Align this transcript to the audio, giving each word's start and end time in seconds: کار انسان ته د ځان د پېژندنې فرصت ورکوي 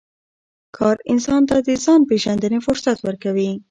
کار 0.77 0.97
انسان 1.11 1.41
ته 1.49 1.57
د 1.67 1.69
ځان 1.83 1.99
د 2.03 2.07
پېژندنې 2.09 2.59
فرصت 2.65 2.97
ورکوي 3.03 3.51